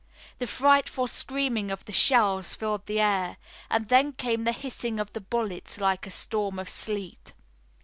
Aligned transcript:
The 0.39 0.47
frightful 0.47 1.05
screaming 1.05 1.69
of 1.69 1.85
the 1.85 1.91
shells 1.91 2.55
filled 2.55 2.87
the 2.87 2.99
air, 2.99 3.37
and 3.69 3.87
then 3.87 4.13
came 4.13 4.45
the 4.45 4.51
hissing 4.51 4.99
of 4.99 5.13
the 5.13 5.21
bullets 5.21 5.77
like 5.77 6.07
a 6.07 6.09
storm 6.09 6.57
of 6.57 6.67
sleet. 6.69 7.33